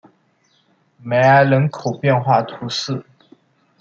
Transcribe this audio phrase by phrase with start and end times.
[1.03, 3.05] 梅埃人口变化图示